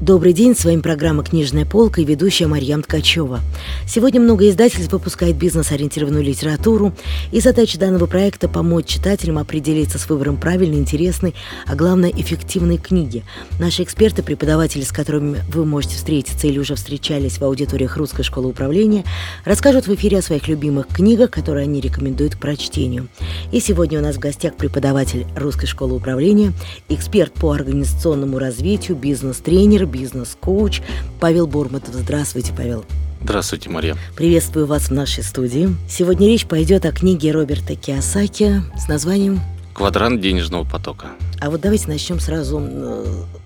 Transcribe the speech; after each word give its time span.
Добрый 0.00 0.32
день, 0.32 0.54
с 0.54 0.64
вами 0.64 0.80
программа 0.80 1.24
«Книжная 1.24 1.64
полка» 1.64 2.00
и 2.00 2.04
ведущая 2.04 2.46
Марьям 2.46 2.84
Ткачева. 2.84 3.40
Сегодня 3.84 4.20
много 4.20 4.48
издательств 4.48 4.92
выпускает 4.92 5.34
бизнес-ориентированную 5.36 6.22
литературу, 6.22 6.92
и 7.32 7.40
задача 7.40 7.80
данного 7.80 8.06
проекта– 8.06 8.48
помочь 8.48 8.86
читателям 8.86 9.38
определиться 9.38 9.98
с 9.98 10.08
выбором 10.08 10.36
правильной, 10.36 10.78
интересной, 10.78 11.34
а 11.66 11.74
главное– 11.74 12.10
эффективной 12.16 12.76
книги. 12.76 13.24
Наши 13.58 13.82
эксперты, 13.82 14.22
преподаватели, 14.22 14.82
с 14.82 14.92
которыми 14.92 15.40
вы 15.52 15.64
можете 15.64 15.96
встретиться 15.96 16.46
или 16.46 16.60
уже 16.60 16.76
встречались 16.76 17.38
в 17.38 17.42
аудиториях 17.42 17.96
Русской 17.96 18.22
школы 18.22 18.50
управления, 18.50 19.02
расскажут 19.44 19.88
в 19.88 19.94
эфире 19.96 20.18
о 20.18 20.22
своих 20.22 20.46
любимых 20.46 20.86
книгах, 20.86 21.32
которые 21.32 21.64
они 21.64 21.80
рекомендуют 21.80 22.36
к 22.36 22.38
прочтению. 22.38 23.08
И 23.50 23.58
сегодня 23.58 23.98
у 23.98 24.02
нас 24.02 24.14
в 24.14 24.20
гостях 24.20 24.54
преподаватель 24.54 25.26
Русской 25.34 25.66
школы 25.66 25.96
управления, 25.96 26.52
эксперт 26.88 27.32
по 27.32 27.50
организационному 27.50 28.38
развитию, 28.38 28.96
бизнес-тренер, 28.96 29.87
бизнес-коуч 29.88 30.82
Павел 31.20 31.46
Бурматов. 31.46 31.94
Здравствуйте, 31.94 32.52
Павел. 32.56 32.84
Здравствуйте, 33.22 33.68
Мария. 33.68 33.96
Приветствую 34.16 34.66
вас 34.66 34.88
в 34.88 34.92
нашей 34.92 35.24
студии. 35.24 35.74
Сегодня 35.88 36.28
речь 36.28 36.46
пойдет 36.46 36.86
о 36.86 36.92
книге 36.92 37.32
Роберта 37.32 37.74
Киосаки 37.74 38.62
с 38.76 38.88
названием 38.88 39.40
«Квадрант 39.74 40.20
денежного 40.20 40.64
потока». 40.64 41.08
А 41.40 41.50
вот 41.50 41.60
давайте 41.60 41.88
начнем 41.88 42.20
сразу 42.20 42.62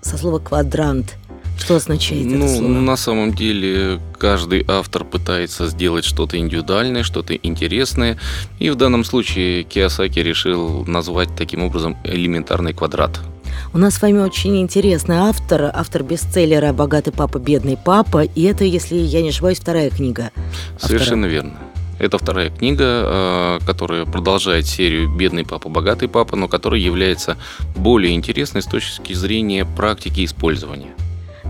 со 0.01 0.17
слова 0.17 0.39
«квадрант». 0.39 1.15
Что 1.57 1.75
означает 1.75 2.25
ну, 2.25 2.45
это 2.45 2.55
слово? 2.55 2.71
На 2.71 2.95
самом 2.95 3.33
деле 3.33 3.99
каждый 4.17 4.65
автор 4.67 5.05
пытается 5.05 5.67
сделать 5.67 6.03
что-то 6.03 6.37
индивидуальное, 6.37 7.03
что-то 7.03 7.35
интересное. 7.35 8.17
И 8.59 8.69
в 8.69 8.75
данном 8.75 9.03
случае 9.03 9.63
Киосаки 9.63 10.19
решил 10.19 10.85
назвать 10.85 11.35
таким 11.35 11.63
образом 11.63 11.97
элементарный 12.03 12.73
квадрат– 12.73 13.19
у 13.73 13.77
нас 13.77 13.95
с 13.95 14.01
вами 14.01 14.19
очень 14.19 14.59
интересный 14.61 15.17
автор, 15.17 15.71
автор 15.73 16.03
бестселлера 16.03 16.73
«Богатый 16.73 17.11
папа, 17.11 17.37
бедный 17.37 17.77
папа», 17.77 18.23
и 18.23 18.43
это, 18.43 18.63
если 18.63 18.95
я 18.95 19.21
не 19.21 19.29
ошибаюсь, 19.29 19.59
вторая 19.59 19.89
книга. 19.89 20.31
Совершенно 20.77 21.25
верно. 21.25 21.53
Это 21.99 22.17
вторая 22.17 22.49
книга, 22.49 22.83
э, 22.83 23.59
которая 23.65 24.05
продолжает 24.05 24.65
серию 24.65 25.09
«Бедный 25.09 25.45
папа, 25.45 25.69
богатый 25.69 26.09
папа», 26.09 26.35
но 26.35 26.47
которая 26.47 26.79
является 26.79 27.37
более 27.75 28.13
интересной 28.13 28.61
с 28.61 28.65
точки 28.65 29.13
зрения 29.13 29.65
практики 29.65 30.25
использования. 30.25 30.93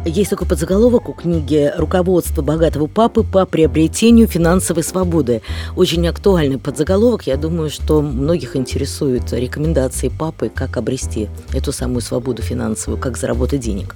Есть 0.06 0.32
такой 0.32 0.46
подзаголовок 0.46 1.08
у 1.08 1.14
книги 1.14 1.72
«Руководство 1.78 2.42
богатого 2.42 2.88
папы 2.88 3.23
по 3.23 3.46
приобретению 3.46 4.28
финансовой 4.28 4.84
свободы». 4.84 5.42
Очень 5.78 6.06
актуальный 6.09 6.58
подзаголовок. 6.58 7.26
Я 7.26 7.38
думаю, 7.38 7.70
что 7.70 8.02
многих 8.02 8.58
интересуют 8.58 9.31
рекомендации 9.31 10.09
папы, 10.09 10.52
как 10.54 10.76
обрести 10.76 11.30
эту 11.54 11.72
самую 11.72 12.02
свободу 12.02 12.42
финансовую, 12.42 13.00
как 13.00 13.16
заработать 13.16 13.62
денег. 13.62 13.96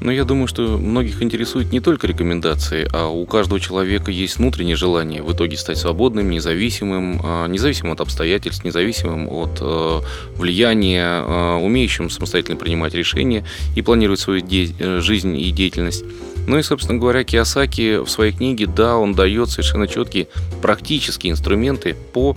Но 0.00 0.10
я 0.10 0.24
думаю, 0.24 0.46
что 0.48 0.62
многих 0.78 1.22
интересуют 1.22 1.72
не 1.72 1.80
только 1.80 2.06
рекомендации, 2.06 2.88
а 2.92 3.08
у 3.08 3.24
каждого 3.26 3.60
человека 3.60 4.10
есть 4.10 4.38
внутреннее 4.38 4.76
желание 4.76 5.22
в 5.22 5.32
итоге 5.32 5.56
стать 5.56 5.78
свободным, 5.78 6.30
независимым, 6.30 7.20
а, 7.22 7.46
независимым 7.46 7.92
от 7.92 8.00
обстоятельств, 8.00 8.64
независимым 8.64 9.28
от 9.28 9.58
э, 9.60 10.00
влияния, 10.36 11.22
э, 11.22 11.54
умеющим 11.62 12.10
самостоятельно 12.10 12.56
принимать 12.56 12.94
решения 12.94 13.44
и 13.76 13.82
планировать 13.82 14.20
свою 14.20 14.42
э, 14.44 15.00
жизнь 15.00 15.36
и 15.42 15.52
деятельность. 15.52 16.04
Ну 16.46 16.58
и, 16.58 16.62
собственно 16.62 16.98
говоря, 16.98 17.24
Киосаки 17.24 17.98
в 17.98 18.08
своей 18.08 18.32
книге, 18.32 18.66
да, 18.66 18.96
он 18.96 19.14
дает 19.14 19.50
совершенно 19.50 19.86
четкие 19.86 20.28
практические 20.60 21.32
инструменты 21.32 21.94
по 22.12 22.36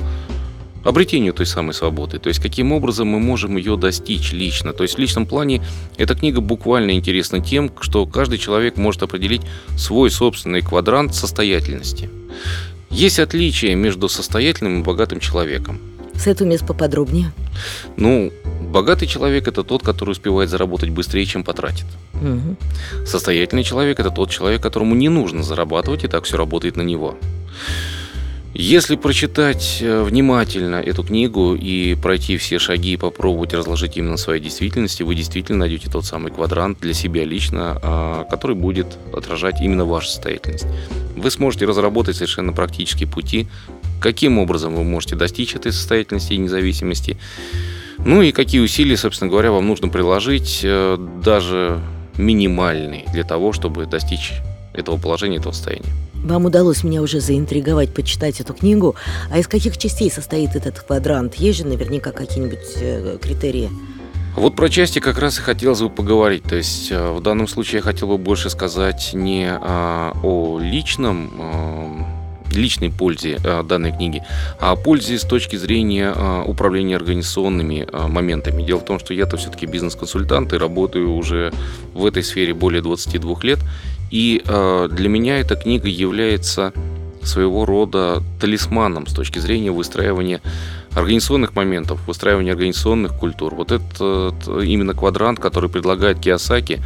обретению 0.83 1.33
той 1.33 1.47
самой 1.47 1.73
свободы. 1.73 2.19
То 2.19 2.29
есть, 2.29 2.39
каким 2.39 2.71
образом 2.71 3.07
мы 3.07 3.19
можем 3.19 3.57
ее 3.57 3.75
достичь 3.75 4.31
лично. 4.31 4.71
То 4.71 4.83
есть, 4.83 4.95
в 4.95 4.99
личном 4.99 5.25
плане 5.25 5.63
эта 5.97 6.13
книга 6.15 6.41
буквально 6.41 6.91
интересна 6.91 7.39
тем, 7.41 7.71
что 7.81 8.05
каждый 8.05 8.37
человек 8.37 8.77
может 8.77 9.01
определить 9.01 9.41
свой 9.77 10.11
собственный 10.11 10.61
квадрант 10.61 11.15
состоятельности. 11.15 12.09
Есть 12.91 13.19
отличие 13.19 13.75
между 13.75 14.07
состоятельным 14.07 14.79
и 14.79 14.83
богатым 14.83 15.19
человеком. 15.19 15.79
С 16.17 16.27
этого 16.27 16.47
места 16.47 16.65
поподробнее. 16.65 17.31
Ну, 17.97 18.31
богатый 18.61 19.07
человек 19.07 19.47
это 19.47 19.63
тот, 19.63 19.83
который 19.83 20.11
успевает 20.11 20.49
заработать 20.49 20.89
быстрее, 20.89 21.25
чем 21.25 21.43
потратит. 21.43 21.85
Угу. 22.13 23.05
Состоятельный 23.05 23.63
человек 23.63 23.99
это 23.99 24.09
тот 24.09 24.29
человек, 24.29 24.61
которому 24.61 24.95
не 24.95 25.09
нужно 25.09 25.43
зарабатывать, 25.43 26.03
и 26.03 26.07
так 26.07 26.23
все 26.25 26.37
работает 26.37 26.77
на 26.77 26.81
него. 26.81 27.15
Если 28.57 28.95
прочитать 28.95 29.79
э, 29.81 30.01
внимательно 30.01 30.77
эту 30.77 31.03
книгу 31.03 31.55
и 31.55 31.93
пройти 31.95 32.37
все 32.37 32.57
шаги 32.57 32.93
и 32.93 32.97
попробовать 32.97 33.53
разложить 33.53 33.97
именно 33.97 34.15
своей 34.15 34.41
действительности, 34.41 35.03
вы 35.03 35.13
действительно 35.13 35.59
найдете 35.59 35.91
тот 35.91 36.05
самый 36.05 36.31
квадрант 36.31 36.79
для 36.79 36.93
себя 36.93 37.25
лично, 37.25 37.77
а, 37.83 38.23
который 38.23 38.55
будет 38.55 38.97
отражать 39.11 39.59
именно 39.59 39.83
вашу 39.83 40.07
состоятельность. 40.07 40.67
Вы 41.17 41.29
сможете 41.31 41.65
разработать 41.65 42.15
совершенно 42.15 42.53
практические 42.53 43.09
пути, 43.09 43.49
каким 43.99 44.39
образом 44.39 44.75
вы 44.75 44.83
можете 44.83 45.15
достичь 45.15 45.55
этой 45.55 45.71
состоятельности 45.71 46.33
и 46.33 46.37
независимости, 46.37 47.17
ну 47.97 48.21
и 48.21 48.31
какие 48.31 48.61
усилия, 48.61 48.97
собственно 48.97 49.29
говоря, 49.29 49.51
вам 49.51 49.67
нужно 49.67 49.87
приложить, 49.87 50.61
э, 50.63 50.97
даже 51.23 51.81
минимальные, 52.17 53.05
для 53.13 53.23
того, 53.23 53.51
чтобы 53.53 53.85
достичь 53.85 54.33
этого 54.73 54.97
положения, 54.97 55.37
этого 55.37 55.53
состояния. 55.53 55.89
Вам 56.13 56.45
удалось 56.45 56.83
меня 56.83 57.01
уже 57.01 57.19
заинтриговать, 57.19 57.93
почитать 57.93 58.41
эту 58.41 58.53
книгу. 58.53 58.95
А 59.29 59.37
из 59.37 59.47
каких 59.47 59.77
частей 59.77 60.09
состоит 60.09 60.55
этот 60.55 60.79
квадрант? 60.79 61.35
Есть 61.35 61.59
же 61.59 61.67
наверняка 61.67 62.11
какие-нибудь 62.11 62.77
э, 62.77 63.17
критерии? 63.21 63.69
Вот 64.35 64.55
про 64.55 64.69
части 64.69 64.99
как 64.99 65.19
раз 65.19 65.37
и 65.37 65.41
хотелось 65.41 65.81
бы 65.81 65.89
поговорить. 65.89 66.43
То 66.43 66.55
есть 66.55 66.91
э, 66.91 67.11
в 67.11 67.21
данном 67.21 67.47
случае 67.47 67.77
я 67.77 67.83
хотел 67.83 68.07
бы 68.07 68.17
больше 68.17 68.49
сказать 68.49 69.11
не 69.13 69.47
а, 69.47 70.13
о 70.23 70.59
личном 70.59 71.31
э, 71.37 72.14
личной 72.57 72.91
пользе 72.91 73.39
данной 73.63 73.91
книги, 73.91 74.23
а 74.59 74.75
пользе 74.75 75.17
с 75.17 75.23
точки 75.23 75.55
зрения 75.55 76.13
управления 76.45 76.95
организационными 76.95 77.87
моментами. 78.07 78.63
Дело 78.63 78.79
в 78.79 78.85
том, 78.85 78.99
что 78.99 79.13
я-то 79.13 79.37
все-таки 79.37 79.65
бизнес-консультант 79.65 80.53
и 80.53 80.57
работаю 80.57 81.13
уже 81.13 81.51
в 81.93 82.05
этой 82.05 82.23
сфере 82.23 82.53
более 82.53 82.81
22 82.81 83.35
лет. 83.43 83.59
И 84.11 84.41
э, 84.45 84.89
для 84.91 85.09
меня 85.09 85.39
эта 85.39 85.55
книга 85.55 85.87
является 85.87 86.73
своего 87.23 87.65
рода 87.65 88.21
талисманом 88.39 89.07
с 89.07 89.13
точки 89.13 89.39
зрения 89.39 89.71
выстраивания 89.71 90.41
организационных 90.93 91.55
моментов, 91.55 91.99
выстраивания 92.07 92.53
организационных 92.53 93.13
культур. 93.15 93.55
Вот 93.55 93.71
этот 93.71 94.47
именно 94.47 94.93
квадрант, 94.93 95.39
который 95.39 95.69
предлагает 95.69 96.19
Киосаки, 96.19 96.81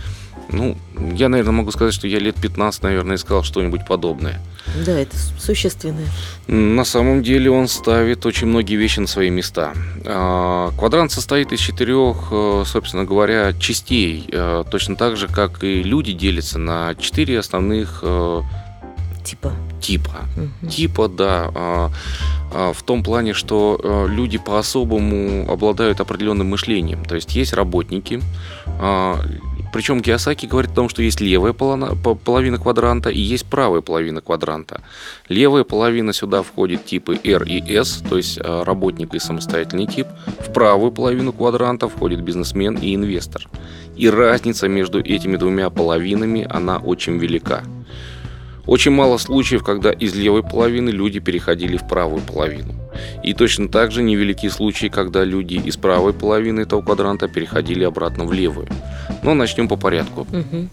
ну, 0.51 0.77
я, 1.13 1.29
наверное, 1.29 1.51
могу 1.51 1.71
сказать, 1.71 1.93
что 1.93 2.07
я 2.07 2.19
лет 2.19 2.35
15, 2.35 2.83
наверное, 2.83 3.17
искал 3.17 3.43
что-нибудь 3.43 3.85
подобное. 3.85 4.41
Да, 4.85 4.99
это 4.99 5.15
существенное. 5.37 6.07
На 6.47 6.85
самом 6.85 7.23
деле 7.23 7.49
он 7.51 7.67
ставит 7.67 8.25
очень 8.25 8.47
многие 8.47 8.75
вещи 8.75 8.99
на 8.99 9.07
свои 9.07 9.29
места. 9.29 9.73
А, 10.05 10.71
квадрант 10.77 11.11
состоит 11.11 11.51
из 11.51 11.59
четырех, 11.59 12.27
э, 12.31 12.63
собственно 12.65 13.05
говоря, 13.05 13.53
частей. 13.53 14.27
Э, 14.31 14.63
точно 14.69 14.95
так 14.95 15.17
же, 15.17 15.27
как 15.27 15.63
и 15.63 15.83
люди 15.83 16.13
делятся 16.13 16.59
на 16.59 16.95
четыре 16.95 17.39
основных 17.39 17.99
э, 18.03 18.41
типа. 19.23 19.53
Типа. 19.81 20.27
Угу. 20.35 20.69
Типа, 20.69 21.07
да. 21.07 21.51
А, 21.55 21.91
а, 22.53 22.73
в 22.73 22.83
том 22.83 23.03
плане, 23.03 23.33
что 23.33 24.07
люди 24.09 24.37
по-особому 24.37 25.51
обладают 25.51 25.99
определенным 25.99 26.47
мышлением. 26.47 27.05
То 27.05 27.15
есть 27.15 27.35
есть 27.35 27.53
работники, 27.53 28.21
причем 29.71 30.01
Киосаки 30.01 30.45
говорит 30.45 30.71
о 30.71 30.75
том, 30.75 30.89
что 30.89 31.01
есть 31.01 31.21
левая 31.21 31.53
половина 31.53 32.57
квадранта 32.57 33.09
и 33.09 33.19
есть 33.19 33.45
правая 33.45 33.81
половина 33.81 34.21
квадранта. 34.21 34.81
Левая 35.27 35.63
половина 35.63 36.13
сюда 36.13 36.41
входит 36.43 36.85
типы 36.85 37.19
R 37.23 37.43
и 37.43 37.61
S, 37.75 38.03
то 38.09 38.17
есть 38.17 38.37
э, 38.37 38.63
работник 38.63 39.13
и 39.13 39.19
самостоятельный 39.19 39.85
тип. 39.85 40.07
В 40.39 40.51
правую 40.53 40.91
половину 40.91 41.33
квадранта 41.33 41.87
входит 41.87 42.21
бизнесмен 42.21 42.75
и 42.77 42.95
инвестор. 42.95 43.47
И 43.95 44.09
разница 44.09 44.67
между 44.67 44.99
этими 44.99 45.35
двумя 45.35 45.69
половинами, 45.69 46.47
она 46.49 46.77
очень 46.77 47.17
велика. 47.17 47.63
Очень 48.65 48.91
мало 48.91 49.17
случаев, 49.17 49.63
когда 49.63 49.91
из 49.91 50.15
левой 50.15 50.43
половины 50.43 50.89
люди 50.89 51.19
переходили 51.19 51.77
в 51.77 51.87
правую 51.87 52.21
половину. 52.21 52.78
И 53.23 53.33
точно 53.33 53.67
так 53.67 53.91
же 53.91 54.03
невелики 54.03 54.49
случаи, 54.49 54.87
когда 54.87 55.23
люди 55.23 55.55
из 55.55 55.77
правой 55.77 56.13
половины 56.13 56.61
этого 56.61 56.81
квадранта 56.81 57.27
переходили 57.27 57.83
обратно 57.83 58.25
в 58.25 58.33
левую. 58.33 58.67
Но 59.23 59.33
начнем 59.33 59.67
по 59.67 59.75
порядку. 59.75 60.21
Угу. 60.21 60.69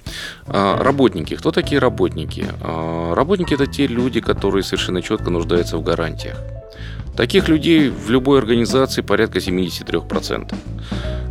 Работники. 0.46 1.34
Кто 1.34 1.50
такие 1.50 1.80
работники? 1.80 2.46
А, 2.60 3.14
работники 3.14 3.54
это 3.54 3.66
те 3.66 3.86
люди, 3.86 4.20
которые 4.20 4.62
совершенно 4.62 5.02
четко 5.02 5.30
нуждаются 5.30 5.78
в 5.78 5.82
гарантиях. 5.82 6.36
Таких 7.16 7.48
людей 7.48 7.88
в 7.88 8.10
любой 8.10 8.38
организации 8.38 9.00
порядка 9.00 9.38
73%. 9.38 10.54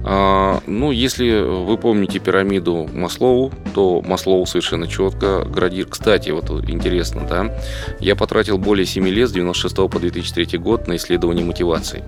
А, 0.08 0.62
ну, 0.68 0.92
если 0.92 1.42
вы 1.42 1.78
помните 1.78 2.20
пирамиду 2.20 2.88
Маслоу, 2.94 3.52
то 3.74 4.04
Маслоу 4.04 4.46
совершенно 4.46 4.88
четко 4.88 5.44
градир. 5.44 5.88
Кстати, 5.88 6.30
вот 6.30 6.52
интересно, 6.70 7.26
да, 7.28 7.52
я 8.00 8.16
потратил 8.16 8.60
более 8.60 8.86
7 8.86 9.08
лет 9.08 9.30
с 9.30 9.32
96 9.32 9.76
по 9.76 10.00
2003 10.00 10.60
год 10.60 10.88
на 10.88 10.98
исследование 10.98 11.44
мотивации. 11.44 12.04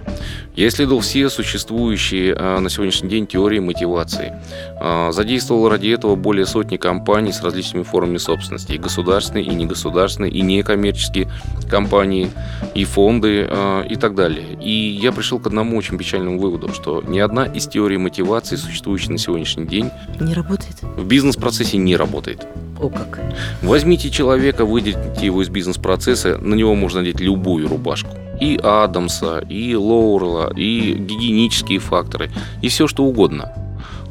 Я 0.55 0.67
исследовал 0.67 1.01
все 1.01 1.27
существующие 1.29 2.35
а, 2.37 2.59
на 2.59 2.69
сегодняшний 2.69 3.09
день 3.09 3.25
теории 3.25 3.59
мотивации. 3.59 4.31
А, 4.79 5.11
задействовал 5.11 5.67
ради 5.67 5.89
этого 5.89 6.15
более 6.15 6.45
сотни 6.45 6.77
компаний 6.77 7.31
с 7.31 7.41
различными 7.41 7.81
формами 7.81 8.17
собственности, 8.17 8.73
и 8.73 8.77
государственные, 8.77 9.45
и 9.45 9.55
негосударственные, 9.55 10.31
и 10.31 10.41
некоммерческие 10.41 11.31
компании, 11.67 12.29
и 12.75 12.85
фонды, 12.85 13.49
и 13.89 13.95
так 13.95 14.15
далее. 14.15 14.57
И 14.61 14.71
я 14.71 15.11
пришел 15.11 15.39
к 15.39 15.47
одному 15.47 15.77
очень 15.77 15.97
печальному 15.97 16.39
выводу, 16.39 16.69
что 16.73 17.01
ни 17.05 17.19
одна 17.19 17.45
из 17.45 17.67
теорий 17.67 17.86
теория 17.87 17.99
мотивации, 17.99 18.57
существующая 18.57 19.13
на 19.13 19.17
сегодняшний 19.17 19.65
день, 19.65 19.89
не 20.19 20.33
работает. 20.33 20.75
В 20.81 21.05
бизнес-процессе 21.05 21.77
не 21.77 21.95
работает. 21.95 22.45
О 22.81 22.89
как. 22.89 23.21
Возьмите 23.61 24.09
человека, 24.09 24.65
выделите 24.65 25.25
его 25.25 25.41
из 25.41 25.47
бизнес-процесса, 25.47 26.37
на 26.37 26.53
него 26.53 26.75
можно 26.75 26.99
надеть 26.99 27.21
любую 27.21 27.69
рубашку. 27.69 28.09
И 28.41 28.59
Адамса, 28.61 29.39
и 29.39 29.73
Лоурела, 29.73 30.53
и 30.53 30.95
гигиенические 30.95 31.79
факторы, 31.79 32.29
и 32.61 32.67
все 32.67 32.87
что 32.87 33.05
угодно. 33.05 33.53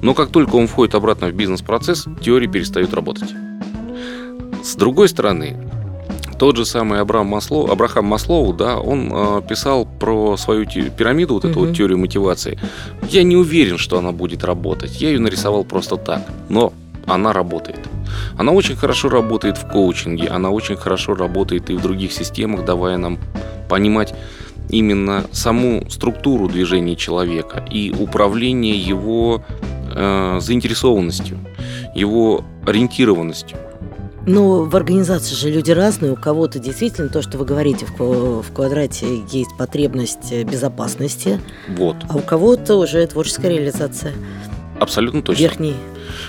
Но 0.01 0.15
как 0.15 0.31
только 0.31 0.57
он 0.57 0.69
входит 0.69 0.95
обратно 0.95 1.29
в 1.29 1.35
бизнес-процесс, 1.35 2.07
теории 2.23 2.47
перестают 2.47 2.95
работать. 2.95 3.35
С 4.65 4.75
другой 4.75 5.11
стороны, 5.11 5.55
тот 6.39 6.57
же 6.57 6.65
самый 6.65 7.01
Абрам 7.01 7.27
Маслоу, 7.27 7.71
Абрахам 7.71 8.05
Маслоу, 8.05 8.53
да, 8.53 8.79
он 8.79 9.11
э, 9.13 9.43
писал 9.49 9.87
про 9.87 10.37
свою 10.37 10.65
те, 10.65 10.91
пирамиду, 10.91 11.35
вот 11.35 11.45
эту 11.45 11.59
угу. 11.59 11.69
вот 11.69 11.77
теорию 11.77 11.99
мотивации. 11.99 12.59
Я 13.09 13.23
не 13.23 13.37
уверен, 13.37 13.79
что 13.79 13.99
она 13.99 14.13
будет 14.13 14.45
работать. 14.45 15.01
Я 15.01 15.11
ее 15.11 15.21
нарисовал 15.21 15.65
просто 15.65 15.97
так. 15.97 16.23
Но 16.49 16.73
она 17.07 17.33
работает. 17.33 17.81
Она 18.37 18.53
очень 18.53 18.77
хорошо 18.77 19.09
работает 19.09 19.57
в 19.57 19.69
коучинге, 19.69 20.29
она 20.29 20.51
очень 20.51 20.77
хорошо 20.77 21.15
работает 21.15 21.71
и 21.71 21.75
в 21.75 21.83
других 21.83 22.13
системах, 22.13 22.65
давая 22.65 22.97
нам 22.97 23.19
понимать 23.69 24.15
именно 24.69 25.25
саму 25.33 25.89
структуру 25.89 26.49
движения 26.49 26.97
человека 26.97 27.65
и 27.71 27.95
управление 27.97 28.77
его 28.77 29.43
э, 29.95 30.39
заинтересованностью, 30.41 31.39
его 31.95 32.45
ориентированностью. 32.67 33.57
Но 34.27 34.65
в 34.65 34.75
организации 34.75 35.35
же 35.35 35.51
люди 35.51 35.71
разные. 35.71 36.13
У 36.13 36.17
кого-то 36.17 36.59
действительно 36.59 37.09
то, 37.09 37.23
что 37.23 37.39
вы 37.39 37.45
говорите, 37.45 37.87
в, 37.87 38.43
в 38.43 38.53
квадрате 38.53 39.23
есть 39.31 39.57
потребность 39.57 40.33
безопасности. 40.45 41.41
Вот. 41.69 41.97
А 42.09 42.17
у 42.17 42.21
кого-то 42.21 42.77
уже 42.77 43.07
творческая 43.07 43.51
реализация. 43.53 44.13
Абсолютно 44.81 45.23
точно. 45.23 45.43
Верхний. 45.43 45.75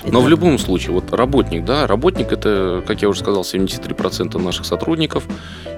Но 0.06 0.22
в 0.22 0.30
любом 0.30 0.58
случае, 0.60 0.94
вот 0.94 1.12
работник, 1.12 1.66
да, 1.66 1.88
работник 1.88 2.32
это, 2.32 2.84
как 2.86 3.02
я 3.02 3.10
уже 3.10 3.20
сказал, 3.20 3.42
73% 3.42 4.42
наших 4.42 4.66
сотрудников, 4.66 5.26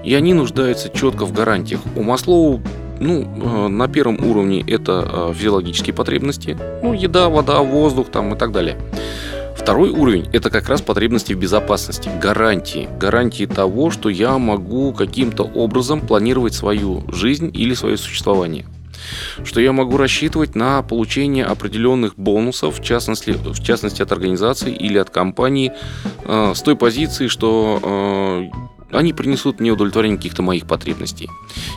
и 0.03 0.13
они 0.13 0.33
нуждаются 0.33 0.89
четко 0.89 1.25
в 1.25 1.33
гарантиях. 1.33 1.81
У 1.95 2.03
Маслоу 2.03 2.61
ну, 2.99 3.21
э, 3.21 3.67
на 3.69 3.87
первом 3.87 4.23
уровне 4.23 4.63
это 4.67 5.07
э, 5.11 5.33
физиологические 5.33 5.93
потребности, 5.93 6.57
ну, 6.83 6.93
еда, 6.93 7.29
вода, 7.29 7.59
воздух 7.59 8.09
там 8.09 8.33
и 8.33 8.37
так 8.37 8.51
далее. 8.51 8.77
Второй 9.59 9.89
уровень– 9.89 10.25
это 10.33 10.49
как 10.49 10.69
раз 10.69 10.81
потребности 10.81 11.33
в 11.33 11.37
безопасности, 11.37 12.09
гарантии. 12.19 12.87
Гарантии 12.97 13.45
того, 13.45 13.91
что 13.91 14.07
я 14.09 14.37
могу 14.37 14.93
каким-то 14.93 15.43
образом 15.43 15.99
планировать 15.99 16.53
свою 16.53 17.03
жизнь 17.11 17.51
или 17.53 17.73
свое 17.73 17.97
существование 17.97 18.65
что 19.43 19.61
я 19.61 19.71
могу 19.71 19.97
рассчитывать 19.97 20.55
на 20.55 20.81
получение 20.81 21.45
определенных 21.45 22.15
бонусов, 22.15 22.79
в 22.79 22.83
частности, 22.83 23.31
в 23.31 23.63
частности 23.63 24.01
от 24.01 24.11
организации 24.11 24.73
или 24.73 24.97
от 24.97 25.09
компании, 25.09 25.71
э, 26.25 26.53
с 26.55 26.61
той 26.61 26.75
позиции, 26.75 27.27
что 27.27 27.79
э, 27.81 28.28
они 28.91 29.13
принесут 29.13 29.59
мне 29.59 29.71
удовлетворение 29.71 30.17
каких-то 30.17 30.41
моих 30.41 30.65
потребностей 30.65 31.29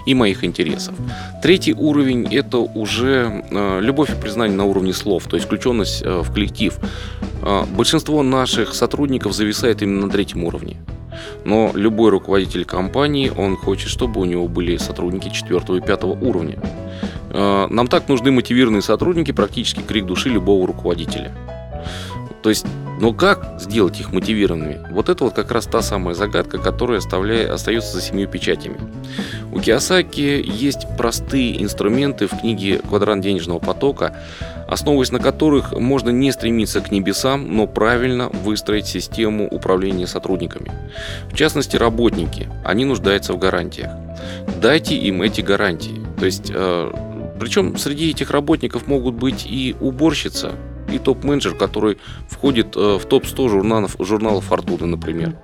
и 0.07 0.15
моих 0.15 0.45
интересов. 0.45 0.95
Третий 1.43 1.75
уровень– 1.75 2.27
это 2.31 2.59
уже 2.59 3.45
э, 3.51 3.81
любовь 3.81 4.11
и 4.11 4.21
признание 4.21 4.57
на 4.57 4.65
уровне 4.65 4.93
слов, 4.93 5.25
то 5.27 5.37
есть 5.37 5.47
включенность 5.47 6.03
э, 6.03 6.21
в 6.21 6.33
коллектив. 6.33 6.79
Э, 7.43 7.65
большинство 7.77 8.23
наших 8.23 8.75
сотрудников 8.75 9.33
зависает 9.33 9.83
именно 9.83 10.07
на 10.07 10.13
третьем 10.13 10.45
уровне. 10.45 10.79
Но 11.45 11.71
любой 11.75 12.11
руководитель 12.11 12.65
компании, 12.65 13.31
он 13.37 13.57
хочет, 13.57 13.91
чтобы 13.91 14.21
у 14.21 14.25
него 14.25 14.49
были 14.49 14.77
сотрудники 14.79 15.29
четвертого 15.29 15.77
и 15.77 15.81
пятого 15.81 16.13
уровня. 16.13 16.59
Нам 17.33 17.87
так 17.87 18.09
нужны 18.09 18.31
мотивированные 18.31 18.83
сотрудники, 18.83 19.31
практически 19.31 19.81
крик 19.81 20.05
души 20.05 20.31
любого 20.31 20.67
руководителя. 20.67 21.33
То 22.43 22.49
есть 22.49 22.67
но 23.03 23.13
как 23.13 23.57
сделать 23.59 23.99
их 23.99 24.13
мотивированными? 24.13 24.79
Вот 24.93 25.09
это 25.09 25.25
вот 25.25 25.35
как 25.35 25.51
раз 25.51 25.67
та 25.67 25.83
самая 25.83 26.15
загадка, 26.15 26.59
которая 26.59 26.99
оставляет, 26.99 27.51
остается 27.51 27.95
за 27.95 28.01
семью 28.01 28.29
печатями. 28.29 28.79
У 29.51 29.59
Киосаки 29.59 30.41
есть 30.47 30.87
простые 30.97 31.61
инструменты 31.61 32.29
в 32.29 32.39
книге 32.39 32.79
«Квадрант 32.79 33.25
денежного 33.25 33.59
потока», 33.59 34.17
основываясь 34.69 35.11
на 35.11 35.19
которых 35.19 35.73
можно 35.73 36.11
не 36.11 36.31
стремиться 36.31 36.81
к 36.81 36.93
небесам, 36.93 37.57
но 37.57 37.67
правильно 37.67 38.29
выстроить 38.29 38.87
систему 38.87 39.49
управления 39.49 40.07
сотрудниками. 40.07 40.71
В 41.29 41.35
частности, 41.35 41.75
работники, 41.75 42.49
они 42.65 42.85
нуждаются 42.85 43.33
в 43.33 43.39
гарантиях. 43.41 43.91
Дайте 44.61 44.95
им 44.95 45.23
эти 45.23 45.41
гарантии. 45.41 46.01
То 46.21 46.27
есть, 46.27 46.53
э, 46.55 46.93
причем 47.41 47.77
среди 47.79 48.11
этих 48.11 48.31
работников 48.31 48.87
могут 48.87 49.17
быть 49.17 49.45
и 49.45 49.75
уборщица, 49.81 50.53
и 50.93 50.99
топ-менеджер, 50.99 51.55
который 51.55 51.99
входит 52.29 52.77
э, 52.77 52.99
в 52.99 53.07
топ-100 53.07 53.49
журналов, 53.49 53.97
журналов 53.99 54.45
Фортуны, 54.45 54.87
например. 54.87 55.37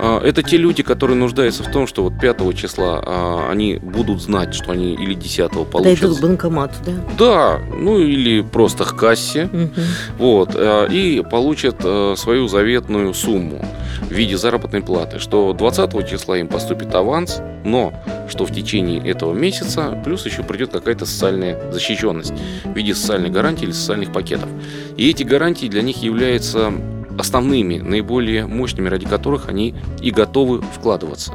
А, 0.00 0.20
это 0.22 0.42
те 0.42 0.56
люди, 0.56 0.82
которые 0.82 1.16
нуждаются 1.16 1.64
в 1.64 1.70
том, 1.70 1.86
что 1.86 2.04
вот 2.04 2.18
5 2.20 2.56
числа 2.56 3.02
а, 3.04 3.48
они 3.50 3.76
будут 3.76 4.22
знать, 4.22 4.54
что 4.54 4.70
они 4.70 4.94
или 4.94 5.14
10 5.14 5.50
получат. 5.50 5.72
Подойдут 5.72 6.18
к 6.18 6.22
банкомату, 6.22 6.74
да? 6.86 6.92
Да, 7.18 7.60
ну 7.76 7.98
или 7.98 8.42
просто 8.42 8.84
к 8.84 8.96
кассе. 8.96 9.48
Угу. 9.52 9.70
Вот, 10.18 10.50
а, 10.54 10.86
и 10.86 11.22
получат 11.22 11.80
свою 12.18 12.48
заветную 12.48 13.12
сумму 13.12 13.64
в 14.02 14.12
виде 14.12 14.36
заработной 14.36 14.82
платы, 14.82 15.18
что 15.18 15.52
20 15.52 16.08
числа 16.08 16.38
им 16.38 16.48
поступит 16.48 16.94
аванс, 16.94 17.40
но 17.64 17.92
что 18.28 18.44
в 18.44 18.52
течение 18.52 19.06
этого 19.08 19.34
месяца 19.34 20.00
плюс 20.04 20.24
еще 20.26 20.42
придет 20.42 20.70
какая-то 20.70 21.06
социальная 21.06 21.72
защищенность 21.72 22.32
в 22.64 22.74
виде 22.74 22.94
социальной 22.94 23.30
гарантии 23.30 23.64
или 23.64 23.72
социальных 23.72 24.12
пакетов. 24.12 24.48
И 24.96 25.10
эти 25.10 25.24
гарантии 25.24 25.66
для 25.66 25.82
них 25.82 26.02
являются 26.02 26.72
основными, 27.18 27.78
наиболее 27.78 28.46
мощными, 28.46 28.88
ради 28.88 29.06
которых 29.06 29.48
они 29.48 29.74
и 30.00 30.10
готовы 30.10 30.62
вкладываться. 30.62 31.34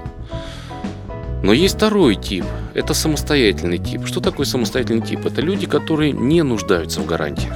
Но 1.43 1.51
есть 1.51 1.75
второй 1.75 2.15
тип. 2.15 2.45
Это 2.73 2.93
самостоятельный 2.93 3.77
тип. 3.77 4.05
Что 4.05 4.21
такое 4.21 4.45
самостоятельный 4.45 5.05
тип? 5.05 5.25
Это 5.25 5.41
люди, 5.41 5.67
которые 5.67 6.13
не 6.13 6.41
нуждаются 6.41 7.01
в 7.01 7.05
гарантиях. 7.05 7.53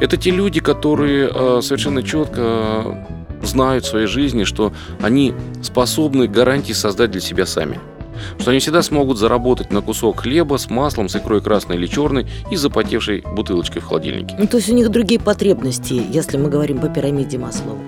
Это 0.00 0.16
те 0.16 0.30
люди, 0.30 0.60
которые 0.60 1.30
э, 1.32 1.60
совершенно 1.62 2.02
четко 2.02 3.06
знают 3.42 3.84
в 3.84 3.88
своей 3.88 4.06
жизни, 4.06 4.44
что 4.44 4.72
они 5.02 5.34
способны 5.62 6.26
гарантии 6.26 6.72
создать 6.72 7.10
для 7.10 7.20
себя 7.20 7.44
сами– 7.44 7.78
что 8.38 8.50
они 8.50 8.60
всегда 8.60 8.82
смогут 8.82 9.18
заработать 9.18 9.72
на 9.72 9.80
кусок 9.80 10.20
хлеба 10.20 10.56
с 10.56 10.70
маслом, 10.70 11.08
с 11.08 11.16
икрой 11.16 11.40
красной 11.40 11.76
или 11.76 11.86
черной 11.86 12.26
и 12.50 12.56
запотевшей 12.56 13.22
бутылочкой 13.22 13.82
в 13.82 13.86
холодильнике. 13.86 14.36
Ну, 14.38 14.46
то 14.46 14.56
есть 14.56 14.68
у 14.68 14.74
них 14.74 14.90
другие 14.90 15.20
потребности, 15.20 16.02
если 16.10 16.36
мы 16.36 16.48
говорим 16.48 16.78
по 16.78 16.88
пирамиде 16.88 17.38
Маслова. 17.38 17.78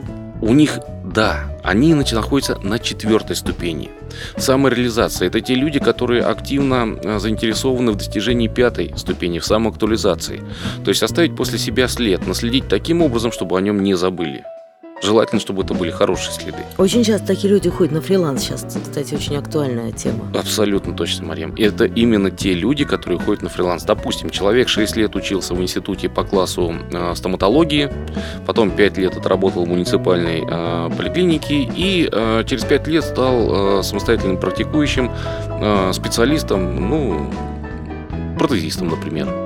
У 0.41 0.53
них 0.53 0.79
да, 1.17 1.47
они 1.63 1.95
находятся 1.95 2.59
на 2.63 2.79
четвертой 2.79 3.37
ступени. 3.37 3.89
Самореализация– 4.37 5.29
это 5.29 5.41
те 5.41 5.55
люди, 5.55 5.79
которые 5.79 6.23
активно 6.25 6.99
э, 7.03 7.19
заинтересованы 7.19 7.93
в 7.93 7.97
достижении 7.97 8.49
пятой 8.49 8.93
ступени, 8.97 9.39
в 9.39 9.47
самоактуализации. 9.47 10.43
То 10.85 10.91
есть 10.91 11.03
оставить 11.03 11.35
после 11.35 11.59
себя 11.59 11.89
след, 11.89 12.27
наследить 12.27 12.69
таким 12.69 13.01
образом, 13.01 13.33
чтобы 13.33 13.57
о 13.57 13.63
нем 13.63 13.83
не 13.83 13.95
забыли. 13.95 14.45
Желательно, 15.03 15.41
чтобы 15.41 15.63
это 15.63 15.75
были 15.75 15.91
хорошие 15.91 16.33
следы. 16.33 16.59
Очень 16.79 17.05
часто 17.05 17.27
такие 17.27 17.53
люди 17.53 17.69
ходят 17.69 17.93
на 17.93 18.01
фриланс 18.01 18.43
сейчас, 18.43 18.65
кстати, 18.65 19.15
очень 19.15 19.37
актуальная 19.37 19.93
тема. 19.93 20.31
Абсолютно 20.35 20.95
точно, 20.95 21.27
Марьям. 21.27 21.55
Это 21.57 21.85
именно 21.85 22.31
те 22.31 22.55
люди, 22.55 22.85
которые 22.85 23.19
ходят 23.19 23.43
на 23.43 23.49
фриланс. 23.49 23.85
Допустим, 23.85 24.31
человек 24.31 24.69
6 24.69 24.97
лет 24.97 25.15
учился 25.15 25.55
в 25.55 25.63
институте 25.63 26.09
по 26.09 26.25
классу 26.25 26.75
э, 26.91 27.15
стоматологии, 27.15 27.91
потом 28.47 28.71
5 28.71 28.97
лет 28.99 29.17
отработал 29.17 29.65
в 29.65 29.69
муниципальной 29.69 30.45
э, 30.49 30.91
поликлинике 30.97 31.63
и 31.63 32.09
э, 32.11 32.45
через 32.47 32.65
5 32.65 32.87
лет 32.89 33.05
стал 33.05 33.81
э, 33.81 33.83
самостоятельным 33.83 34.39
практикующим 34.39 35.11
э, 35.61 35.93
специалистом, 35.93 36.89
ну, 36.89 37.31
протезистом, 38.39 38.89
например. 38.89 39.46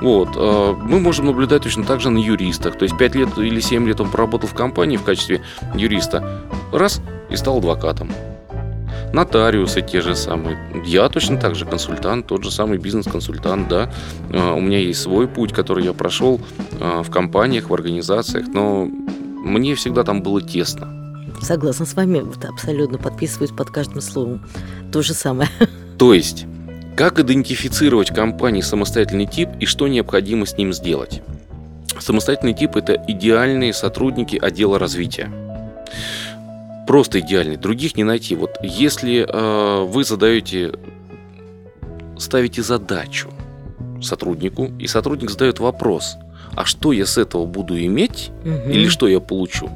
Вот. 0.00 0.30
Э, 0.36 0.74
мы 0.82 1.00
можем 1.00 1.26
наблюдать 1.26 1.62
точно 1.62 1.84
так 1.84 2.00
же 2.00 2.10
на 2.10 2.18
юристах. 2.18 2.76
То 2.76 2.84
есть 2.84 2.96
5 2.96 3.14
лет 3.14 3.38
или 3.38 3.60
7 3.60 3.86
лет 3.86 4.00
он 4.00 4.10
проработал 4.10 4.48
в 4.48 4.54
компании 4.54 4.96
в 4.96 5.02
качестве 5.02 5.42
юриста. 5.74 6.42
Раз, 6.72 7.00
и 7.30 7.36
стал 7.36 7.58
адвокатом. 7.58 8.10
нотариусы 9.12 9.82
те 9.82 10.00
же 10.00 10.14
самые. 10.14 10.58
Я 10.84 11.08
точно 11.08 11.38
так 11.38 11.54
же 11.54 11.64
консультант, 11.64 12.26
тот 12.26 12.44
же 12.44 12.50
самый 12.50 12.78
бизнес-консультант, 12.78 13.68
да. 13.68 13.92
А, 14.32 14.54
у 14.54 14.60
меня 14.60 14.78
есть 14.78 15.00
свой 15.00 15.26
путь, 15.26 15.52
который 15.52 15.84
я 15.84 15.92
прошел 15.92 16.40
а, 16.80 17.02
в 17.02 17.10
компаниях, 17.10 17.70
в 17.70 17.74
организациях, 17.74 18.46
но 18.48 18.84
мне 18.84 19.74
всегда 19.74 20.02
там 20.02 20.22
было 20.22 20.42
тесно. 20.42 20.92
Согласна 21.40 21.86
с 21.86 21.94
вами, 21.94 22.24
абсолютно 22.46 22.98
подписываюсь 22.98 23.52
под 23.52 23.70
каждым 23.70 24.00
словом. 24.00 24.42
То 24.92 25.02
же 25.02 25.14
самое. 25.14 25.48
То 25.98 26.12
есть, 26.12 26.46
как 26.96 27.20
идентифицировать 27.20 28.08
компании 28.08 28.62
самостоятельный 28.62 29.26
тип 29.26 29.50
и 29.60 29.66
что 29.66 29.86
необходимо 29.86 30.46
с 30.46 30.56
ним 30.56 30.72
сделать? 30.72 31.22
Самостоятельный 32.00 32.54
тип– 32.54 32.74
это 32.76 33.02
идеальные 33.06 33.74
сотрудники 33.74 34.36
отдела 34.40 34.78
развития. 34.78 35.30
Просто 36.86 37.20
идеальный, 37.20 37.56
других 37.56 37.96
не 37.96 38.04
найти. 38.04 38.34
Вот 38.34 38.58
если 38.62 39.26
э, 39.28 39.84
вы 39.84 40.04
задаете, 40.04 40.72
ставите 42.18 42.62
задачу 42.62 43.30
сотруднику, 44.00 44.70
и 44.78 44.86
сотрудник 44.86 45.30
задает 45.30 45.58
вопрос, 45.58 46.16
а 46.54 46.64
что 46.64 46.92
я 46.92 47.04
с 47.04 47.18
этого 47.18 47.44
буду 47.44 47.78
иметь 47.78 48.30
Мгм. 48.44 48.70
или 48.70 48.88
что 48.88 49.08
я 49.08 49.20
получу, 49.20 49.70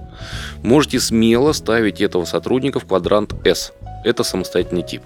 можете 0.62 1.00
смело 1.00 1.52
ставить 1.52 2.00
этого 2.00 2.24
сотрудника 2.24 2.80
в 2.80 2.86
квадрант 2.86 3.34
S. 3.46 3.72
Это 4.04 4.22
самостоятельный 4.22 4.82
тип. 4.82 5.02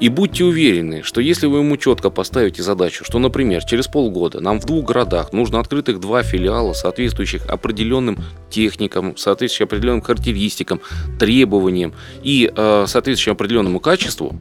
И 0.00 0.08
будьте 0.08 0.44
уверены, 0.44 1.02
что 1.02 1.20
если 1.20 1.46
вы 1.46 1.58
ему 1.58 1.76
четко 1.76 2.10
поставите 2.10 2.62
задачу, 2.62 3.04
что, 3.04 3.18
например, 3.18 3.64
через 3.64 3.86
полгода 3.86 4.40
нам 4.40 4.60
в 4.60 4.64
двух 4.66 4.84
городах 4.86 5.32
нужно 5.32 5.60
открытых 5.60 6.00
два 6.00 6.22
филиала, 6.22 6.72
соответствующих 6.72 7.46
определенным 7.46 8.18
техникам, 8.50 9.16
соответствующим 9.16 9.66
определенным 9.66 10.02
характеристикам, 10.02 10.80
требованиям 11.18 11.94
и 12.22 12.50
э, 12.54 12.84
соответствующим 12.86 13.32
определенному 13.32 13.80
качеству, 13.80 14.38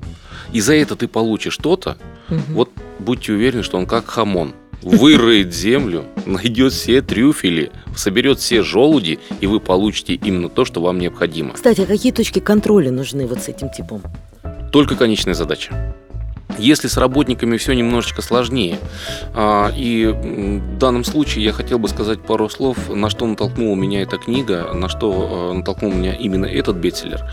и 0.52 0.62
за 0.62 0.76
это 0.76 0.96
ты 0.96 1.08
получишь 1.08 1.54
что-то, 1.54 1.98
Мгм. 2.30 2.42
вот 2.54 2.70
будьте 3.00 3.34
уверены, 3.34 3.64
что 3.64 3.78
он 3.78 3.86
как 3.86 4.06
хамон. 4.08 4.54
Выроет 4.82 5.54
землю, 5.54 6.04
найдет 6.26 6.74
все 6.74 7.02
трюфели, 7.02 7.72
соберет 7.96 8.40
все 8.40 8.64
желуди, 8.64 9.18
и 9.40 9.48
вы 9.48 9.62
получите 9.62 10.14
именно 10.16 10.50
то, 10.50 10.66
что 10.66 10.82
вам 10.82 11.00
необходимо. 11.00 11.54
Кстати, 11.54 11.82
а 11.82 11.86
какие 11.86 12.12
точки 12.12 12.40
контроля 12.40 12.92
нужны 12.92 13.26
вот 13.26 13.42
с 13.42 13.48
этим 13.48 13.70
типом? 13.70 14.02
Только 14.74 14.96
конечная 14.96 15.36
задача. 15.36 15.72
Если 16.58 16.88
с 16.88 16.98
работниками 16.98 17.58
все 17.58 17.74
немножечко 17.74 18.22
сложнее, 18.22 18.78
а, 19.34 19.72
и 19.76 20.06
в 20.06 20.78
данном 20.78 21.04
случае 21.04 21.46
я 21.46 21.52
хотел 21.54 21.80
бы 21.80 21.88
сказать 21.88 22.22
пару 22.22 22.50
слов, 22.50 22.78
на 22.90 23.10
что 23.10 23.26
натолкнула 23.26 23.76
меня 23.76 24.02
эта 24.02 24.18
книга, 24.18 24.72
на 24.74 24.90
что 24.90 25.52
э, 25.52 25.58
натолкнул 25.58 25.92
меня 25.92 26.14
именно 26.14 26.46
этот 26.46 26.78
бестселлер. 26.78 27.24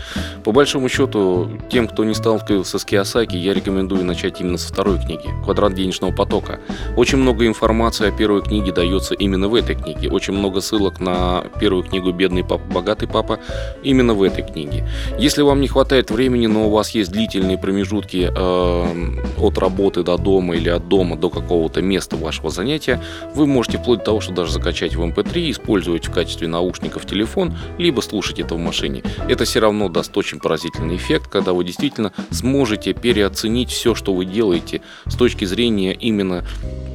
По 0.43 0.51
большому 0.51 0.89
счету, 0.89 1.49
тем, 1.69 1.87
кто 1.87 2.03
не 2.03 2.13
сталкивался 2.13 2.79
с 2.79 2.85
Киосаки, 2.85 3.35
я 3.35 3.53
рекомендую 3.53 4.03
начать 4.05 4.41
именно 4.41 4.57
со 4.57 4.69
второй 4.69 4.99
книги 4.99 5.29
«Квадрат 5.43 5.73
денежного 5.73 6.11
потока». 6.11 6.59
Очень 6.97 7.19
много 7.19 7.45
информации 7.45 8.07
о 8.07 8.11
первой 8.11 8.41
книге 8.41 8.71
дается 8.71 9.13
именно 9.13 9.47
в 9.47 9.55
этой 9.55 9.75
книге. 9.75 10.09
Очень 10.09 10.33
много 10.33 10.61
ссылок 10.61 10.99
на 10.99 11.43
первую 11.59 11.83
книгу 11.83 12.11
«Бедный 12.11 12.43
папа, 12.43 12.63
богатый 12.71 13.07
папа» 13.07 13.39
именно 13.83 14.13
в 14.13 14.23
этой 14.23 14.43
книге. 14.43 14.87
Если 15.19 15.41
вам 15.41 15.61
не 15.61 15.67
хватает 15.67 16.11
времени, 16.11 16.47
но 16.47 16.67
у 16.67 16.71
вас 16.71 16.91
есть 16.91 17.11
длительные 17.11 17.57
промежутки 17.57 18.31
э, 18.33 19.10
от 19.37 19.57
работы 19.57 20.03
до 20.03 20.17
дома 20.17 20.55
или 20.55 20.69
от 20.69 20.87
дома 20.87 21.15
до 21.15 21.29
какого-то 21.29 21.81
места 21.81 22.15
вашего 22.15 22.49
занятия, 22.49 23.01
вы 23.35 23.47
можете 23.47 23.77
вплоть 23.77 23.99
до 23.99 24.05
того, 24.05 24.21
что 24.21 24.33
даже 24.33 24.53
закачать 24.53 24.95
в 24.95 25.01
MP3, 25.03 25.51
использовать 25.51 26.07
в 26.07 26.11
качестве 26.11 26.47
наушников 26.47 27.05
телефон, 27.05 27.57
либо 27.77 28.01
слушать 28.01 28.39
это 28.39 28.55
в 28.55 28.59
машине. 28.59 29.03
Это 29.27 29.45
все 29.45 29.59
равно 29.59 29.89
даст 29.89 30.15
очень 30.17 30.39
поразительный 30.39 30.95
эффект, 30.95 31.27
когда 31.29 31.53
вы 31.53 31.63
действительно 31.63 32.13
сможете 32.29 32.93
переоценить 32.93 33.69
все, 33.69 33.95
что 33.95 34.13
вы 34.13 34.25
делаете 34.25 34.81
с 35.05 35.15
точки 35.15 35.45
зрения 35.45 35.93
именно 35.93 36.45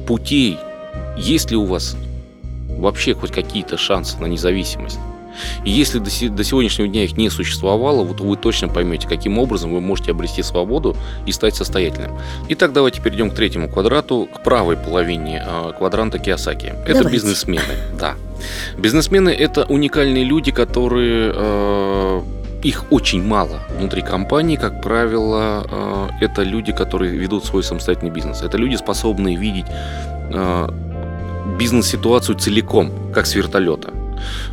путей. 0.07 0.57
Есть 1.17 1.51
ли 1.51 1.57
у 1.57 1.65
вас 1.65 1.97
вообще 2.69 3.13
хоть 3.13 3.31
какие-то 3.31 3.77
шансы 3.77 4.17
на 4.19 4.25
независимость? 4.25 4.99
И 5.65 5.71
если 5.71 5.99
до, 5.99 6.09
се- 6.09 6.29
до 6.29 6.43
сегодняшнего 6.43 6.87
дня 6.87 7.03
их 7.03 7.17
не 7.17 7.29
существовало, 7.29 8.03
вот 8.03 8.19
вы 8.19 8.35
точно 8.37 8.67
поймете, 8.67 9.07
каким 9.07 9.37
образом 9.37 9.73
вы 9.73 9.81
можете 9.81 10.11
обрести 10.11 10.43
свободу 10.43 10.95
и 11.25 11.31
стать 11.31 11.55
состоятельным. 11.55 12.11
Итак, 12.49 12.73
давайте 12.73 13.01
перейдем 13.01 13.29
к 13.31 13.35
третьему 13.35 13.69
квадрату, 13.69 14.27
к 14.33 14.43
правой 14.43 14.77
половине 14.77 15.43
э, 15.45 15.71
квадранта 15.77 16.19
Киосаки. 16.19 16.67
Это 16.85 16.93
Давайте. 16.99 17.09
бизнесмены, 17.11 17.73
да. 17.99 18.15
Бизнесмены 18.77 19.29
это 19.29 19.65
уникальные 19.65 20.23
люди, 20.23 20.51
которые 20.51 21.31
э, 21.35 22.21
их 22.63 22.85
очень 22.91 23.23
мало 23.23 23.59
внутри 23.77 24.01
компании, 24.01 24.55
как 24.55 24.81
правило, 24.81 25.65
э, 26.19 26.25
это 26.25 26.43
люди, 26.43 26.71
которые 26.71 27.15
ведут 27.15 27.45
свой 27.45 27.63
самостоятельный 27.63 28.11
бизнес. 28.11 28.41
Это 28.41 28.57
люди, 28.57 28.75
способные 28.75 29.37
видеть 29.37 29.65
э, 30.33 30.69
бизнес-ситуацию 31.57 32.37
целиком, 32.37 32.91
как 33.13 33.25
с 33.25 33.35
вертолета. 33.35 33.91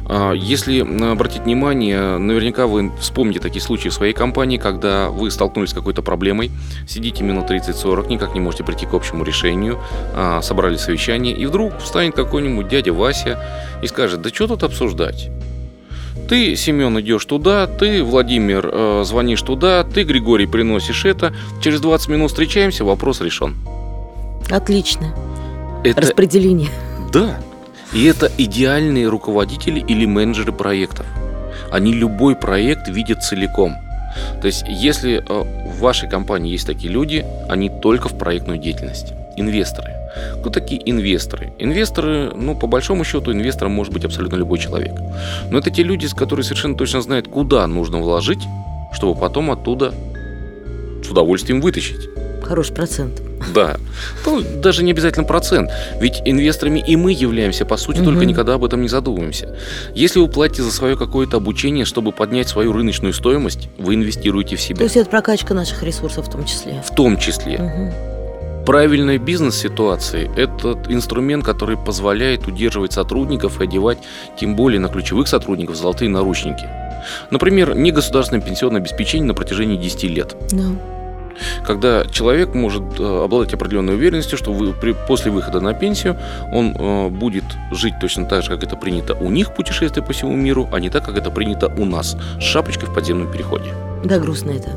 А, 0.06 0.33
Если 0.33 0.80
обратить 1.11 1.42
внимание, 1.42 2.18
наверняка 2.18 2.66
вы 2.66 2.92
вспомните 3.00 3.40
такие 3.40 3.62
случаи 3.62 3.88
в 3.88 3.94
своей 3.94 4.12
компании, 4.12 4.59
когда 4.59 5.09
вы 5.09 5.30
столкнулись 5.30 5.71
с 5.71 5.75
какой-то 5.75 6.02
проблемой, 6.02 6.50
сидите 6.87 7.25
минут 7.25 7.50
30-40, 7.50 8.09
никак 8.09 8.35
не 8.35 8.40
можете 8.40 8.64
прийти 8.64 8.87
к 8.87 8.94
общему 8.94 9.25
решению, 9.25 9.80
а, 10.14 10.42
собрали 10.42 10.76
совещание, 10.76 11.35
и 11.35 11.47
вдруг 11.47 11.78
встанет 11.78 12.14
какой-нибудь 12.14 12.68
дядя 12.68 12.92
Вася 12.92 13.38
и 13.83 13.87
скажет, 13.87 14.23
да 14.23 14.30
что 14.30 14.47
тут 14.47 14.62
обсуждать? 14.62 15.30
Ты, 16.28 16.56
Семен, 16.56 16.99
идешь 17.00 17.25
туда, 17.26 17.66
ты, 17.66 18.02
Владимир, 18.02 18.71
э, 18.73 19.02
звонишь 19.04 19.42
туда, 19.42 19.85
ты, 19.85 20.04
Григорий, 20.04 20.47
приносишь 20.47 21.04
это, 21.04 21.35
через 21.61 21.80
20 21.80 22.09
минут 22.09 22.30
встречаемся, 22.30 22.85
вопрос 22.85 23.21
решен. 23.21 23.54
Отлично. 24.50 25.14
Это 25.85 26.00
Распределение. 26.00 26.71
Да. 27.12 27.38
И 27.95 28.05
это 28.05 28.31
идеальные 28.37 29.09
руководители 29.09 29.79
или 29.79 30.05
менеджеры 30.05 30.53
проектов. 30.53 31.07
Они 31.71 31.93
любой 31.93 32.35
проект 32.35 32.89
видят 32.89 33.23
целиком. 33.23 33.77
То 34.41 34.47
есть, 34.47 34.65
если 34.69 35.19
э, 35.19 35.69
в 35.71 35.79
вашей 35.81 36.09
компании 36.09 36.53
есть 36.53 36.67
такие 36.67 36.93
люди, 36.93 37.25
они 37.49 37.71
только 37.71 38.09
в 38.09 38.19
проектную 38.19 38.59
деятельность. 38.59 39.13
Инвесторы. 39.37 39.93
Кто 40.41 40.51
такие 40.51 40.81
инвесторы? 40.89 41.53
Инвесторы, 41.59 42.33
ну, 42.35 42.55
по 42.57 42.67
большому 42.67 43.05
счету, 43.05 43.33
инвестором 43.33 43.73
может 43.73 43.93
быть 43.93 44.05
абсолютно 44.05 44.37
любой 44.37 44.59
человек. 44.59 44.95
Но 45.51 45.59
это 45.59 45.71
те 45.71 45.83
люди, 45.83 46.09
которые 46.09 46.45
совершенно 46.45 46.77
точно 46.77 47.01
знают, 47.01 47.29
куда 47.29 47.67
нужно 47.67 47.99
вложить, 47.99 48.43
чтобы 48.93 49.19
потом 49.19 49.51
оттуда 49.51 49.93
с 51.05 51.11
удовольствием 51.11 51.61
вытащить. 51.61 52.09
Хороший 52.45 52.75
процент. 52.75 53.21
Да. 53.55 53.77
Ну, 54.27 54.43
даже 54.61 54.83
не 54.83 54.91
обязательно 54.91 55.25
процент. 55.25 55.71
Ведь 56.01 56.21
инвесторами 56.25 56.81
и 56.87 56.97
мы 56.97 57.13
являемся, 57.13 57.65
по 57.65 57.77
сути, 57.77 57.99
только 57.99 58.21
Мгм. 58.21 58.27
никогда 58.29 58.55
об 58.55 58.65
этом 58.65 58.83
не 58.83 58.89
задумываемся. 58.89 59.57
Если 59.95 60.19
вы 60.19 60.29
платите 60.29 60.63
за 60.63 60.73
свое 60.73 60.97
какое-то 60.97 61.37
обучение, 61.37 61.85
чтобы 61.85 62.13
поднять 62.13 62.49
свою 62.49 62.73
рыночную 62.73 63.13
стоимость, 63.15 63.69
вы 63.79 63.95
инвестируете 63.95 64.57
в 64.57 64.61
То 64.61 64.67
себя. 64.67 64.83
есть 64.85 64.97
это 64.97 65.09
прокачка 65.09 65.55
наших 65.55 65.83
ресурсов 65.83 66.27
в 66.27 66.31
том 66.31 66.45
числе. 66.45 66.83
В 66.85 66.95
том 66.95 67.17
числе. 67.19 67.59
Мгм. 67.59 67.93
Правильная 68.67 69.19
бизнес-ситуация– 69.19 70.31
это 70.37 70.79
инструмент, 70.89 71.45
который 71.45 71.77
позволяет 71.77 72.47
удерживать 72.49 72.95
сотрудников 72.95 73.61
и 73.61 73.65
одевать, 73.65 73.99
тем 74.41 74.57
более 74.57 74.81
на 74.81 74.89
ключевых 74.89 75.29
сотрудников, 75.29 75.77
золотые 75.77 76.09
наручники. 76.09 76.67
Например, 77.31 77.75
негосударственное 77.77 78.41
пенсионное 78.43 78.81
обеспечение 78.81 79.27
на 79.29 79.35
протяжении 79.35 79.77
10 79.77 80.09
лет. 80.09 80.35
Да. 80.51 80.65
Когда 81.64 82.05
человек 82.07 82.55
может 82.55 82.83
э, 82.99 83.25
обладать 83.25 83.55
определенной 83.55 83.95
уверенностью, 83.95 84.38
что 84.38 84.53
вы, 84.53 84.73
при- 84.73 84.95
после 85.09 85.31
выхода 85.31 85.61
на 85.61 85.75
пенсию 85.75 86.17
он 86.53 86.75
э, 86.76 87.09
будет 87.09 87.45
жить 87.73 87.95
точно 88.00 88.26
так 88.26 88.43
же, 88.43 88.50
как 88.50 88.62
это 88.62 88.76
принято 88.76 89.14
у 89.14 89.31
них 89.31 89.55
путешествие 89.55 90.05
по 90.05 90.12
всему 90.12 90.35
миру, 90.37 90.69
а 90.73 90.81
не 90.81 90.91
так, 90.91 91.05
как 91.05 91.17
это 91.17 91.31
принято 91.31 91.73
у 91.76 91.85
нас 91.85 92.17
с 92.38 92.43
шапочкой 92.43 92.88
в 92.88 92.95
подземном 92.95 93.31
переходе. 93.31 93.73
Да, 94.05 94.19
грустно 94.19 94.50
это. 94.50 94.71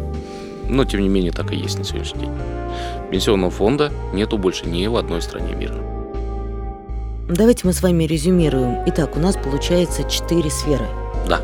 Но, 0.70 0.84
тем 0.86 1.02
не 1.02 1.10
менее, 1.10 1.32
так 1.32 1.52
и 1.52 1.56
есть 1.56 1.78
на 1.78 1.84
сегодняшний 1.86 2.22
день. 2.22 2.32
Пенсионного 3.12 3.52
фонда 3.52 3.92
нету 4.14 4.38
больше 4.38 4.66
ни 4.68 4.86
в 4.88 4.98
одной 4.98 5.22
стране 5.22 5.54
мира. 5.56 5.76
Давайте 7.30 7.68
мы 7.68 7.74
с 7.74 7.82
вами 7.82 8.06
резюмируем. 8.06 8.84
Итак, 8.88 9.18
у 9.18 9.20
нас 9.20 9.36
получается 9.36 10.10
четыре 10.10 10.50
сферы. 10.50 10.86
Да. 11.28 11.42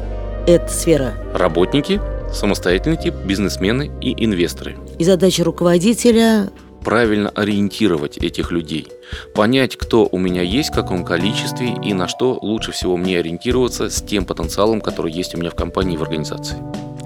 Это 0.47 0.67
сфера 0.69 1.13
Работники, 1.33 2.01
самостоятельный 2.31 2.97
тип, 2.97 3.13
бизнесмены 3.25 3.91
и 4.01 4.25
инвесторы. 4.25 4.77
И 4.97 5.03
задача 5.03 5.43
руководителя 5.43 6.49
Правильно 6.83 7.29
ориентировать 7.29 8.17
этих 8.17 8.51
людей. 8.51 8.87
Понять, 9.33 9.77
кто 9.77 10.07
у 10.11 10.17
меня 10.17 10.41
есть, 10.41 10.71
в 10.71 10.73
каком 10.73 11.05
количестве 11.05 11.75
и 11.81 11.93
на 11.93 12.09
что 12.09 12.37
лучше 12.41 12.73
всего 12.73 12.97
мне 12.97 13.19
ориентироваться 13.19 13.89
с 13.89 14.01
тем 14.01 14.25
потенциалом, 14.25 14.81
который 14.81 15.11
есть 15.11 15.33
у 15.33 15.37
меня 15.37 15.49
в 15.49 15.55
компании 15.55 15.93
и 15.93 15.97
в 15.97 16.03
организации. 16.03 16.57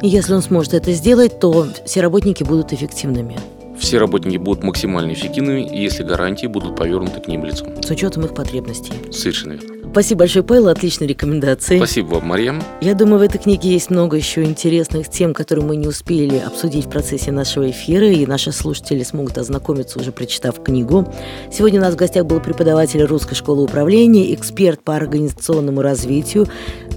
Если 0.01 0.33
он 0.33 0.41
сможет 0.41 0.73
это 0.73 0.91
сделать, 0.93 1.39
то 1.39 1.67
все 1.85 2.01
работники 2.01 2.43
будут 2.43 2.73
эффективными. 2.73 3.37
Все 3.79 3.97
работники 3.97 4.37
будут 4.37 4.63
максимально 4.63 5.13
эффективными, 5.13 5.69
если 5.71 6.03
гарантии 6.03 6.47
будут 6.47 6.75
повернуты 6.75 7.19
к 7.21 7.27
ним 7.27 7.45
лицом. 7.45 7.81
С 7.81 7.89
учетом 7.89 8.25
их 8.25 8.33
потребностей. 8.33 8.93
Совершенно 9.11 9.53
верно. 9.53 9.77
Спасибо 9.91 10.19
большое, 10.19 10.45
Павел, 10.45 10.67
отличные 10.67 11.07
рекомендации. 11.07 11.77
Спасибо 11.77 12.15
вам, 12.15 12.27
Марьям. 12.27 12.61
Я 12.81 12.93
думаю, 12.93 13.19
в 13.19 13.21
этой 13.23 13.39
книге 13.39 13.71
есть 13.71 13.89
много 13.89 14.17
еще 14.17 14.43
интересных 14.43 15.09
тем, 15.09 15.33
которые 15.33 15.65
мы 15.65 15.75
не 15.75 15.87
успели 15.87 16.37
обсудить 16.37 16.85
в 16.85 16.89
процессе 16.89 17.31
нашего 17.31 17.69
эфира, 17.71 18.07
и 18.07 18.25
наши 18.25 18.51
слушатели 18.51 19.01
смогут 19.03 19.37
ознакомиться, 19.37 19.97
уже 19.97 20.11
прочитав 20.11 20.61
книгу. 20.61 21.11
Сегодня 21.51 21.79
у 21.79 21.83
нас 21.83 21.93
в 21.93 21.97
гостях 21.97 22.25
был 22.25 22.39
преподаватель 22.41 23.01
Русской 23.03 23.33
школы 23.33 23.63
управления, 23.63 24.35
эксперт 24.35 24.83
по 24.83 24.95
организационному 24.95 25.81
развитию, 25.81 26.47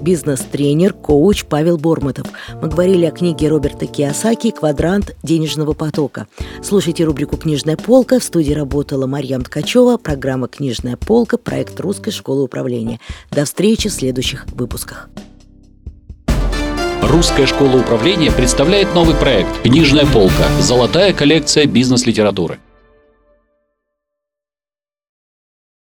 бизнес-тренер, 0.03 0.93
коуч 0.93 1.45
Павел 1.45 1.79
Бормотов. 1.79 2.27
Мы 2.61 2.69
говорили 2.69 3.07
о 3.07 3.13
книге 3.13 3.49
Роберта 3.49 3.87
Киосаки 3.87 4.51
«Квадрант 4.51 5.17
денежного 5.23 5.73
потока». 5.73 6.27
Слушайте 6.71 7.03
рубрику 7.03 7.37
«Книжная 7.37 7.77
полка». 7.77 8.21
В 8.21 8.23
студии 8.23 8.53
работала 8.53 9.09
Марьям 9.09 9.43
Ткачева, 9.43 9.97
программа 9.97 10.47
«Книжная 10.47 10.97
полка», 10.97 11.37
проект 11.37 11.81
Русской 11.81 12.13
школы 12.13 12.45
управления. 12.45 13.01
До 13.33 13.45
встречи 13.45 13.89
в 13.89 13.93
следующих 13.93 14.47
выпусках. 14.53 15.11
Русская 17.03 17.47
школа 17.47 17.77
управления 17.81 18.31
представляет 18.31 18.95
новый 18.95 19.17
проект 19.17 19.63
«Книжная 19.63 20.07
полка. 20.07 20.47
Золотая 20.61 21.13
коллекция 21.13 21.67
бизнес-литературы». 21.67 22.61